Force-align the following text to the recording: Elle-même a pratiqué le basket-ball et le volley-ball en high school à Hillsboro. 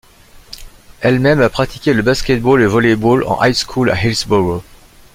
Elle-même 1.01 1.41
a 1.43 1.49
pratiqué 1.49 1.93
le 1.93 2.01
basket-ball 2.01 2.59
et 2.59 2.63
le 2.63 2.69
volley-ball 2.71 3.23
en 3.27 3.37
high 3.43 3.53
school 3.53 3.91
à 3.91 4.03
Hillsboro. 4.03 4.63